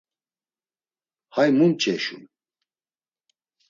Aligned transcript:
Hay 1.33 1.49
mu 1.57 1.65
mç̌eşum? 1.71 2.23